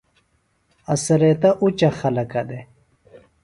اڅھریتہ 0.93 1.49
اُچہ 1.63 1.89
خلَکہ 1.97 2.41
دےۡ 2.49 2.65